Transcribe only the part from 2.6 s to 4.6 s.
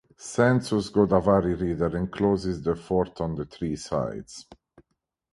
the fort on three sides.